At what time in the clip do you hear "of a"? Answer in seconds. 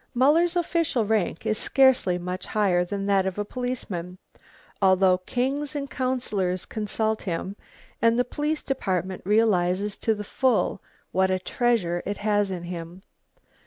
3.27-3.45